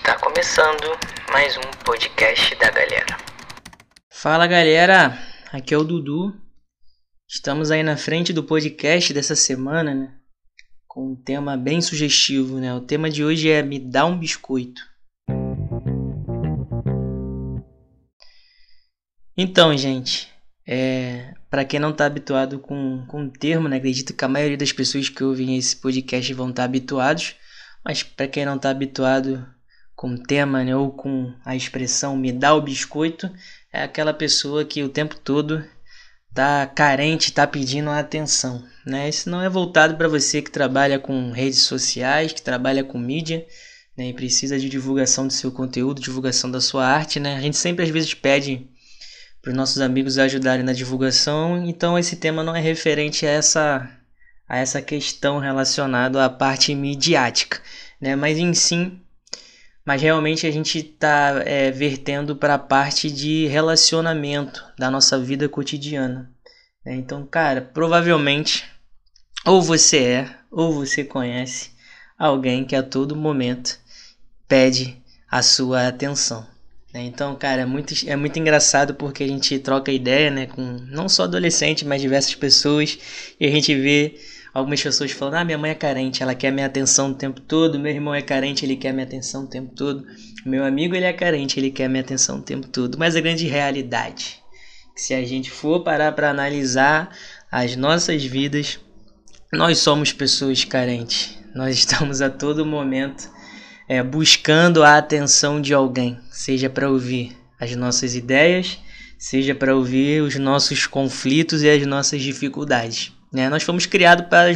Está 0.00 0.18
começando 0.18 0.98
mais 1.30 1.58
um 1.58 1.84
podcast 1.84 2.54
da 2.56 2.70
galera. 2.70 3.18
Fala 4.10 4.46
galera, 4.46 5.18
aqui 5.52 5.74
é 5.74 5.76
o 5.76 5.84
Dudu. 5.84 6.34
Estamos 7.28 7.70
aí 7.70 7.82
na 7.82 7.98
frente 7.98 8.32
do 8.32 8.42
podcast 8.42 9.12
dessa 9.12 9.36
semana, 9.36 9.94
né? 9.94 10.14
Com 10.88 11.12
um 11.12 11.14
tema 11.14 11.54
bem 11.54 11.82
sugestivo, 11.82 12.58
né? 12.58 12.72
O 12.72 12.80
tema 12.80 13.10
de 13.10 13.22
hoje 13.22 13.50
é 13.50 13.62
Me 13.62 13.78
dá 13.78 14.06
um 14.06 14.18
biscoito. 14.18 14.80
Então, 19.36 19.76
gente, 19.76 20.32
é, 20.66 21.34
para 21.50 21.64
quem 21.66 21.78
não 21.78 21.90
está 21.90 22.06
habituado 22.06 22.58
com, 22.58 23.04
com 23.06 23.26
o 23.26 23.30
termo, 23.30 23.68
né? 23.68 23.76
Acredito 23.76 24.14
que 24.14 24.24
a 24.24 24.28
maioria 24.28 24.56
das 24.56 24.72
pessoas 24.72 25.10
que 25.10 25.22
ouvem 25.22 25.58
esse 25.58 25.76
podcast 25.76 26.32
vão 26.32 26.48
estar 26.48 26.62
tá 26.62 26.64
habituados. 26.64 27.36
Mas 27.84 28.02
para 28.02 28.26
quem 28.26 28.46
não 28.46 28.56
está 28.56 28.70
habituado 28.70 29.46
com 30.00 30.16
tema 30.16 30.64
né, 30.64 30.74
ou 30.74 30.90
com 30.90 31.30
a 31.44 31.54
expressão 31.54 32.16
me 32.16 32.32
dá 32.32 32.54
o 32.54 32.62
biscoito, 32.62 33.30
é 33.70 33.82
aquela 33.82 34.14
pessoa 34.14 34.64
que 34.64 34.82
o 34.82 34.88
tempo 34.88 35.14
todo 35.14 35.62
tá 36.32 36.66
carente, 36.66 37.34
tá 37.34 37.46
pedindo 37.46 37.90
atenção, 37.90 38.64
né? 38.86 39.10
Isso 39.10 39.28
não 39.28 39.42
é 39.42 39.48
voltado 39.50 39.98
para 39.98 40.08
você 40.08 40.40
que 40.40 40.50
trabalha 40.50 40.98
com 40.98 41.32
redes 41.32 41.58
sociais, 41.58 42.32
que 42.32 42.40
trabalha 42.40 42.82
com 42.82 42.96
mídia, 42.96 43.46
né? 43.94 44.08
E 44.08 44.14
precisa 44.14 44.58
de 44.58 44.70
divulgação 44.70 45.26
do 45.26 45.34
seu 45.34 45.52
conteúdo, 45.52 46.00
divulgação 46.00 46.50
da 46.50 46.62
sua 46.62 46.86
arte, 46.86 47.20
né? 47.20 47.36
A 47.36 47.40
gente 47.42 47.58
sempre 47.58 47.84
às 47.84 47.90
vezes 47.90 48.14
pede 48.14 48.66
para 49.42 49.50
os 49.50 49.56
nossos 49.56 49.82
amigos 49.82 50.16
ajudarem 50.16 50.64
na 50.64 50.72
divulgação, 50.72 51.62
então 51.66 51.98
esse 51.98 52.16
tema 52.16 52.42
não 52.42 52.56
é 52.56 52.60
referente 52.62 53.26
a 53.26 53.30
essa 53.30 53.90
a 54.48 54.56
essa 54.56 54.80
questão 54.80 55.38
relacionada 55.38 56.24
à 56.24 56.30
parte 56.30 56.74
midiática, 56.74 57.60
né? 58.00 58.16
Mas 58.16 58.38
em 58.38 58.54
sim, 58.54 58.98
mas 59.84 60.02
realmente 60.02 60.46
a 60.46 60.50
gente 60.50 60.78
está 60.78 61.42
é, 61.44 61.70
vertendo 61.70 62.36
para 62.36 62.54
a 62.54 62.58
parte 62.58 63.10
de 63.10 63.46
relacionamento 63.46 64.64
da 64.78 64.90
nossa 64.90 65.18
vida 65.18 65.48
cotidiana. 65.48 66.30
Né? 66.84 66.94
Então, 66.96 67.26
cara, 67.26 67.60
provavelmente 67.60 68.64
ou 69.44 69.62
você 69.62 69.98
é 69.98 70.36
ou 70.50 70.72
você 70.72 71.04
conhece 71.04 71.70
alguém 72.18 72.64
que 72.64 72.76
a 72.76 72.82
todo 72.82 73.16
momento 73.16 73.78
pede 74.46 74.96
a 75.30 75.42
sua 75.42 75.88
atenção. 75.88 76.46
Né? 76.92 77.02
Então, 77.04 77.34
cara, 77.36 77.62
é 77.62 77.66
muito, 77.66 77.94
é 78.06 78.16
muito 78.16 78.38
engraçado 78.38 78.94
porque 78.94 79.24
a 79.24 79.28
gente 79.28 79.58
troca 79.58 79.92
ideia 79.92 80.30
né, 80.30 80.46
com 80.46 80.62
não 80.88 81.08
só 81.08 81.24
adolescente, 81.24 81.84
mas 81.84 82.02
diversas 82.02 82.34
pessoas 82.34 82.98
e 83.38 83.46
a 83.46 83.50
gente 83.50 83.74
vê 83.74 84.20
algumas 84.52 84.82
pessoas 84.82 85.10
falando: 85.12 85.34
ah, 85.34 85.44
minha 85.44 85.58
mãe 85.58 85.70
é 85.70 85.74
carente, 85.74 86.22
ela 86.22 86.34
quer 86.34 86.50
minha 86.50 86.66
atenção 86.66 87.10
o 87.10 87.14
tempo 87.14 87.40
todo, 87.40 87.78
meu 87.78 87.92
irmão 87.92 88.14
é 88.14 88.22
carente, 88.22 88.64
ele 88.64 88.76
quer 88.76 88.92
minha 88.92 89.06
atenção 89.06 89.44
o 89.44 89.46
tempo 89.46 89.74
todo, 89.74 90.06
meu 90.44 90.64
amigo 90.64 90.94
ele 90.94 91.04
é 91.04 91.12
carente, 91.12 91.58
ele 91.58 91.70
quer 91.70 91.88
minha 91.88 92.02
atenção 92.02 92.38
o 92.38 92.42
tempo 92.42 92.68
todo. 92.68 92.98
Mas 92.98 93.16
a 93.16 93.20
grande 93.20 93.46
realidade, 93.46 94.38
se 94.94 95.14
a 95.14 95.24
gente 95.24 95.50
for 95.50 95.82
parar 95.82 96.12
para 96.12 96.30
analisar 96.30 97.14
as 97.50 97.76
nossas 97.76 98.24
vidas, 98.24 98.78
nós 99.52 99.78
somos 99.78 100.12
pessoas 100.12 100.64
carentes. 100.64 101.38
Nós 101.54 101.76
estamos 101.76 102.20
a 102.20 102.30
todo 102.30 102.64
momento 102.64 103.28
é, 103.88 104.02
buscando 104.02 104.84
a 104.84 104.96
atenção 104.96 105.60
de 105.60 105.74
alguém, 105.74 106.18
seja 106.30 106.70
para 106.70 106.88
ouvir 106.88 107.36
as 107.58 107.74
nossas 107.74 108.14
ideias, 108.14 108.78
seja 109.18 109.54
para 109.54 109.74
ouvir 109.74 110.22
os 110.22 110.36
nossos 110.36 110.86
conflitos 110.86 111.62
e 111.62 111.68
as 111.68 111.84
nossas 111.84 112.22
dificuldades. 112.22 113.12
Né? 113.32 113.48
Nós 113.48 113.62
fomos 113.62 113.86
criados 113.86 114.26
para, 114.28 114.50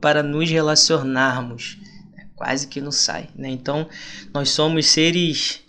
para 0.00 0.22
nos 0.22 0.48
relacionarmos. 0.48 1.78
Né? 2.16 2.28
Quase 2.34 2.68
que 2.68 2.80
não 2.80 2.92
sai. 2.92 3.28
Né? 3.34 3.50
Então, 3.50 3.88
nós 4.32 4.50
somos 4.50 4.86
seres 4.86 5.60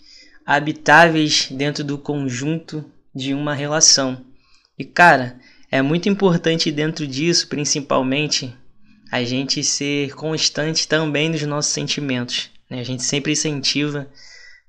habitáveis 0.44 1.48
dentro 1.50 1.82
do 1.84 1.98
conjunto 1.98 2.84
de 3.14 3.34
uma 3.34 3.54
relação. 3.54 4.24
E, 4.78 4.84
cara, 4.84 5.38
é 5.70 5.80
muito 5.82 6.08
importante 6.08 6.70
dentro 6.70 7.06
disso, 7.06 7.48
principalmente, 7.48 8.54
a 9.10 9.22
gente 9.24 9.62
ser 9.62 10.14
constante 10.14 10.88
também 10.88 11.28
nos 11.28 11.42
nossos 11.42 11.72
sentimentos. 11.72 12.50
Né? 12.68 12.80
A 12.80 12.84
gente 12.84 13.02
sempre 13.02 13.32
incentiva 13.32 14.08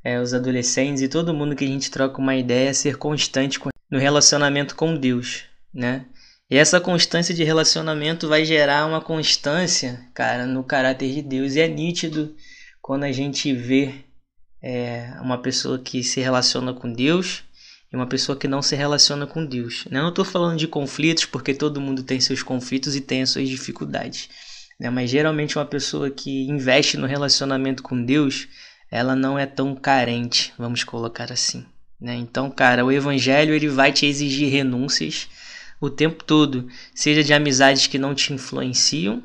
é, 0.04 0.20
os 0.20 0.34
adolescentes 0.34 1.02
e 1.02 1.08
todo 1.08 1.34
mundo 1.34 1.56
que 1.56 1.64
a 1.64 1.68
gente 1.68 1.90
troca 1.90 2.20
uma 2.20 2.36
ideia 2.36 2.72
a 2.72 2.74
ser 2.74 2.98
constante 2.98 3.60
no 3.90 3.98
relacionamento 3.98 4.76
com 4.76 4.98
Deus, 4.98 5.44
né? 5.74 6.06
E 6.54 6.58
essa 6.58 6.80
constância 6.80 7.34
de 7.34 7.44
relacionamento 7.44 8.28
vai 8.28 8.46
gerar 8.46 8.86
uma 8.86 9.02
constância, 9.02 10.00
cara, 10.14 10.46
no 10.46 10.64
caráter 10.64 11.12
de 11.12 11.20
Deus. 11.20 11.56
E 11.56 11.62
é 11.62 11.68
nítido 11.68 12.36
quando 12.80 13.06
a 13.06 13.12
gente 13.12 13.52
vê 13.52 13.96
é, 14.62 15.16
uma 15.20 15.40
pessoa 15.40 15.80
que 15.80 16.04
se 16.04 16.22
relaciona 16.22 16.72
com 16.72 16.94
Deus 16.94 17.44
e 17.92 17.96
uma 17.96 18.06
pessoa 18.06 18.38
que 18.38 18.48
não 18.48 18.62
se 18.62 18.76
relaciona 18.76 19.26
com 19.26 19.44
Deus. 19.44 19.86
Eu 19.90 20.00
não 20.00 20.10
estou 20.10 20.24
falando 20.24 20.56
de 20.56 20.68
conflitos, 20.68 21.26
porque 21.26 21.56
todo 21.56 21.82
mundo 21.82 22.04
tem 22.04 22.20
seus 22.20 22.44
conflitos 22.44 22.96
e 22.96 23.02
tem 23.02 23.24
as 23.24 23.32
suas 23.32 23.50
dificuldades. 23.50 24.30
Né? 24.80 24.92
Mas 24.92 25.10
geralmente 25.10 25.58
uma 25.58 25.66
pessoa 25.66 26.12
que 26.12 26.48
investe 26.48 26.98
no 26.98 27.08
relacionamento 27.08 27.82
com 27.82 28.00
Deus, 28.00 28.48
ela 28.92 29.16
não 29.16 29.40
é 29.40 29.48
tão 29.48 29.74
carente, 29.74 30.54
vamos 30.56 30.84
colocar 30.84 31.32
assim. 31.32 31.66
Né? 32.00 32.14
Então, 32.14 32.52
cara, 32.52 32.86
o 32.86 32.92
evangelho 32.92 33.56
ele 33.56 33.70
vai 33.70 33.92
te 33.92 34.06
exigir 34.06 34.52
renúncias 34.52 35.28
o 35.86 35.90
tempo 35.90 36.24
todo, 36.24 36.68
seja 36.96 37.22
de 37.22 37.34
amizades 37.34 37.88
que 37.88 37.98
não 37.98 38.16
te 38.16 38.32
influenciam 38.32 39.22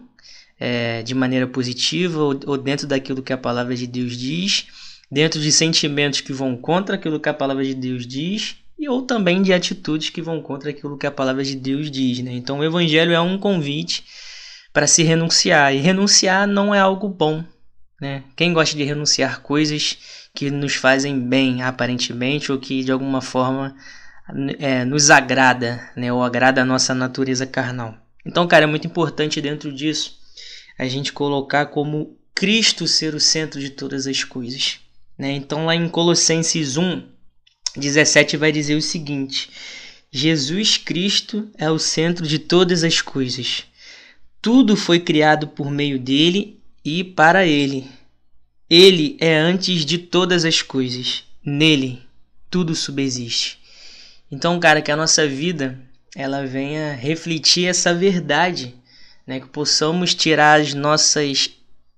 é, 0.59 1.05
de 1.05 1.15
maneira 1.15 1.47
positiva 1.47 2.21
ou, 2.21 2.41
ou 2.47 2.59
dentro 2.59 2.85
daquilo 2.85 3.23
que 3.23 3.33
a 3.33 3.39
palavra 3.39 3.77
de 3.77 3.87
Deus 3.87 4.17
diz, 4.17 4.67
dentro 5.09 5.41
de 5.41 5.53
sentimentos 5.53 6.21
que 6.21 6.33
vão 6.33 6.57
contra 6.57 6.97
aquilo 6.97 7.21
que 7.21 7.29
a 7.29 7.35
palavra 7.35 7.65
de 7.65 7.75
Deus 7.75 8.05
diz 8.05 8.57
e 8.77 8.89
ou 8.89 9.03
também 9.03 9.41
de 9.41 9.53
atitudes 9.53 10.11
que 10.11 10.21
vão 10.21 10.43
contra 10.43 10.71
aquilo 10.71 10.99
que 10.99 11.07
a 11.07 11.13
palavra 11.13 11.45
de 11.45 11.55
Deus 11.55 11.93
diz. 11.93 12.19
Né? 12.19 12.33
Então 12.33 12.59
o 12.59 12.65
evangelho 12.65 13.13
é 13.13 13.21
um 13.21 13.39
convite 13.39 14.05
para 14.73 14.89
se 14.89 15.05
renunciar 15.05 15.73
e 15.73 15.79
renunciar 15.79 16.45
não 16.45 16.75
é 16.75 16.81
algo 16.81 17.09
bom. 17.09 17.45
Né? 18.01 18.25
Quem 18.35 18.53
gosta 18.53 18.77
de 18.77 18.83
renunciar 18.83 19.43
coisas 19.43 19.97
que 20.35 20.51
nos 20.51 20.75
fazem 20.75 21.21
bem 21.21 21.63
aparentemente 21.63 22.51
ou 22.51 22.59
que 22.59 22.83
de 22.83 22.91
alguma 22.91 23.21
forma 23.21 23.77
é, 24.59 24.85
nos 24.85 25.11
agrada, 25.11 25.91
né, 25.97 26.13
ou 26.13 26.23
agrada 26.23 26.63
a 26.63 26.65
nossa 26.65 26.95
natureza 26.95 27.47
carnal. 27.47 27.97
Então, 28.25 28.47
cara, 28.47 28.65
é 28.65 28.67
muito 28.67 28.87
importante 28.87 29.41
dentro 29.41 29.73
disso 29.73 30.19
a 30.79 30.87
gente 30.87 31.13
colocar 31.13 31.67
como 31.67 32.17
Cristo 32.35 32.87
ser 32.87 33.15
o 33.15 33.21
centro 33.21 33.59
de 33.59 33.71
todas 33.71 34.07
as 34.07 34.23
coisas. 34.23 34.79
Né? 35.19 35.33
Então, 35.33 35.67
lá 35.67 35.75
em 35.75 35.89
Colossenses 35.89 36.77
1, 36.77 37.03
17 37.77 38.37
vai 38.37 38.53
dizer 38.53 38.77
o 38.77 38.83
seguinte: 38.83 39.51
Jesus 40.11 40.77
Cristo 40.77 41.51
é 41.59 41.71
o 41.71 41.79
centro 41.79 42.27
de 42.27 42.39
todas 42.39 42.85
as 42.85 43.01
coisas. 43.01 43.65
Tudo 44.41 44.77
foi 44.77 45.01
criado 45.01 45.49
por 45.49 45.71
meio 45.71 45.99
dele 45.99 46.61
e 46.85 47.03
para 47.03 47.45
ele. 47.45 47.87
Ele 48.71 49.17
é 49.21 49.37
antes 49.37 49.85
de 49.85 49.99
todas 49.99 50.45
as 50.45 50.63
coisas. 50.63 51.25
Nele 51.45 52.03
tudo 52.51 52.75
subsiste. 52.75 53.59
Então, 54.31 54.61
cara, 54.61 54.83
que 54.83 54.93
a 54.93 54.97
nossa 54.97 55.27
vida 55.27 55.79
ela 56.15 56.47
venha 56.47 56.95
refletir 56.95 57.67
essa 57.67 57.95
verdade, 57.95 58.75
né? 59.27 59.41
Que 59.41 59.47
possamos 59.47 60.15
tirar 60.15 60.61
as 60.61 60.75
nossas 60.75 61.51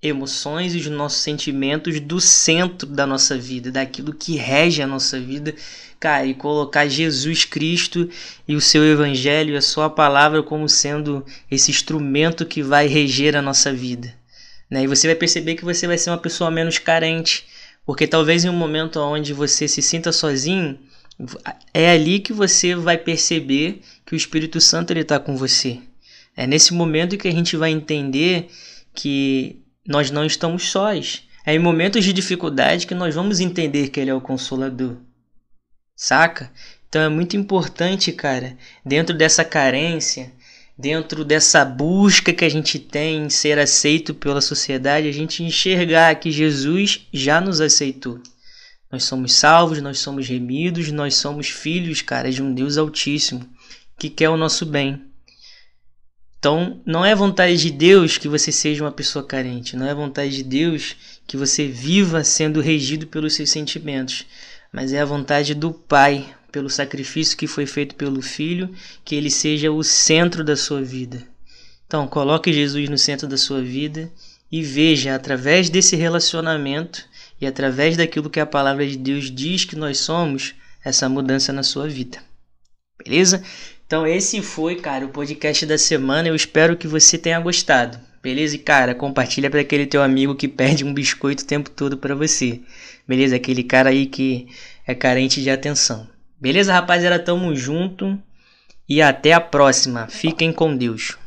emoções 0.02 0.74
e 0.74 0.78
os 0.78 0.86
nossos 0.86 1.20
sentimentos 1.20 2.00
do 2.00 2.20
centro 2.20 2.88
da 2.88 3.06
nossa 3.06 3.36
vida, 3.36 3.70
daquilo 3.70 4.14
que 4.14 4.36
rege 4.36 4.80
a 4.80 4.86
nossa 4.86 5.20
vida, 5.20 5.54
cara, 5.98 6.24
e 6.24 6.32
colocar 6.32 6.88
Jesus 6.88 7.44
Cristo 7.44 8.08
e 8.48 8.56
o 8.56 8.60
seu 8.60 8.84
evangelho, 8.84 9.56
a 9.56 9.60
sua 9.60 9.90
palavra 9.90 10.42
como 10.42 10.68
sendo 10.68 11.24
esse 11.50 11.70
instrumento 11.70 12.46
que 12.46 12.62
vai 12.62 12.86
reger 12.86 13.36
a 13.36 13.42
nossa 13.42 13.72
vida. 13.72 14.14
Né? 14.70 14.84
E 14.84 14.86
você 14.86 15.06
vai 15.06 15.16
perceber 15.16 15.56
que 15.56 15.64
você 15.64 15.86
vai 15.86 15.98
ser 15.98 16.10
uma 16.10 16.18
pessoa 16.18 16.50
menos 16.50 16.78
carente, 16.78 17.44
porque 17.84 18.06
talvez 18.06 18.44
em 18.44 18.48
um 18.48 18.54
momento 18.54 18.98
onde 19.00 19.34
você 19.34 19.68
se 19.68 19.82
sinta 19.82 20.12
sozinho, 20.12 20.78
é 21.72 21.90
ali 21.90 22.20
que 22.20 22.32
você 22.32 22.74
vai 22.74 22.96
perceber 22.96 23.80
que 24.06 24.14
o 24.14 24.16
Espírito 24.16 24.60
Santo 24.60 24.92
está 24.92 25.18
com 25.18 25.36
você. 25.36 25.78
É 26.36 26.46
nesse 26.46 26.72
momento 26.72 27.18
que 27.18 27.28
a 27.28 27.32
gente 27.32 27.56
vai 27.56 27.70
entender 27.70 28.48
que 28.94 29.60
nós 29.86 30.10
não 30.10 30.24
estamos 30.24 30.70
sós. 30.70 31.22
É 31.44 31.54
em 31.54 31.58
momentos 31.58 32.04
de 32.04 32.12
dificuldade 32.12 32.86
que 32.86 32.94
nós 32.94 33.14
vamos 33.14 33.40
entender 33.40 33.88
que 33.88 34.00
Ele 34.00 34.10
é 34.10 34.14
o 34.14 34.20
Consolador. 34.20 34.96
Saca? 35.96 36.50
Então 36.88 37.02
é 37.02 37.08
muito 37.08 37.36
importante, 37.36 38.10
cara, 38.12 38.56
dentro 38.84 39.16
dessa 39.16 39.44
carência, 39.44 40.32
dentro 40.76 41.24
dessa 41.24 41.64
busca 41.64 42.32
que 42.32 42.44
a 42.44 42.48
gente 42.48 42.78
tem 42.78 43.24
em 43.24 43.30
ser 43.30 43.58
aceito 43.58 44.14
pela 44.14 44.40
sociedade, 44.40 45.08
a 45.08 45.12
gente 45.12 45.42
enxergar 45.42 46.14
que 46.16 46.30
Jesus 46.30 47.06
já 47.12 47.40
nos 47.40 47.60
aceitou. 47.60 48.20
Nós 48.90 49.04
somos 49.04 49.34
salvos, 49.34 49.80
nós 49.80 49.98
somos 49.98 50.26
remidos, 50.26 50.90
nós 50.90 51.14
somos 51.14 51.48
filhos, 51.48 52.02
cara, 52.02 52.30
de 52.30 52.42
um 52.42 52.52
Deus 52.52 52.76
Altíssimo 52.76 53.48
que 53.98 54.08
quer 54.08 54.30
o 54.30 54.36
nosso 54.36 54.64
bem. 54.64 55.02
Então, 56.38 56.80
não 56.86 57.04
é 57.04 57.14
vontade 57.14 57.58
de 57.58 57.70
Deus 57.70 58.16
que 58.16 58.26
você 58.26 58.50
seja 58.50 58.82
uma 58.82 58.90
pessoa 58.90 59.22
carente, 59.22 59.76
não 59.76 59.86
é 59.86 59.94
vontade 59.94 60.36
de 60.36 60.42
Deus 60.42 60.96
que 61.26 61.36
você 61.36 61.66
viva 61.68 62.24
sendo 62.24 62.62
regido 62.62 63.06
pelos 63.06 63.34
seus 63.34 63.50
sentimentos, 63.50 64.24
mas 64.72 64.94
é 64.94 65.00
a 65.00 65.04
vontade 65.04 65.54
do 65.54 65.70
Pai, 65.70 66.34
pelo 66.50 66.70
sacrifício 66.70 67.36
que 67.36 67.46
foi 67.46 67.66
feito 67.66 67.94
pelo 67.94 68.22
Filho, 68.22 68.74
que 69.04 69.14
ele 69.14 69.30
seja 69.30 69.70
o 69.70 69.84
centro 69.84 70.42
da 70.42 70.56
sua 70.56 70.80
vida. 70.82 71.22
Então, 71.86 72.08
coloque 72.08 72.52
Jesus 72.52 72.88
no 72.88 72.96
centro 72.96 73.28
da 73.28 73.36
sua 73.36 73.60
vida 73.60 74.10
e 74.50 74.62
veja 74.62 75.14
através 75.14 75.68
desse 75.68 75.94
relacionamento 75.94 77.04
e 77.40 77.46
através 77.46 77.96
daquilo 77.96 78.30
que 78.30 78.40
a 78.40 78.46
palavra 78.46 78.86
de 78.86 78.96
Deus 78.96 79.30
diz 79.30 79.64
que 79.64 79.76
nós 79.76 79.98
somos, 79.98 80.54
essa 80.84 81.08
mudança 81.08 81.52
na 81.52 81.62
sua 81.62 81.88
vida. 81.88 82.18
Beleza? 83.02 83.42
Então 83.86 84.06
esse 84.06 84.40
foi, 84.42 84.76
cara, 84.76 85.04
o 85.04 85.08
podcast 85.08 85.64
da 85.66 85.78
semana. 85.78 86.28
Eu 86.28 86.34
espero 86.34 86.76
que 86.76 86.86
você 86.86 87.18
tenha 87.18 87.40
gostado. 87.40 87.98
Beleza? 88.22 88.54
E 88.54 88.58
cara, 88.58 88.94
compartilha 88.94 89.50
para 89.50 89.60
aquele 89.60 89.86
teu 89.86 90.02
amigo 90.02 90.34
que 90.34 90.46
perde 90.46 90.84
um 90.84 90.92
biscoito 90.92 91.42
o 91.42 91.46
tempo 91.46 91.70
todo 91.70 91.96
para 91.96 92.14
você. 92.14 92.60
Beleza? 93.08 93.36
Aquele 93.36 93.64
cara 93.64 93.90
aí 93.90 94.06
que 94.06 94.46
é 94.86 94.94
carente 94.94 95.42
de 95.42 95.50
atenção. 95.50 96.08
Beleza, 96.40 96.72
rapaziada? 96.72 97.18
Tamo 97.18 97.54
junto 97.56 98.18
e 98.88 99.00
até 99.00 99.32
a 99.32 99.40
próxima. 99.40 100.06
Fiquem 100.08 100.52
com 100.52 100.76
Deus. 100.76 101.16